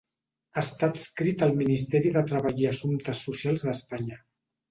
[0.61, 4.19] Està adscrit al Ministeri de Treball i Assumptes Socials d'Espanya.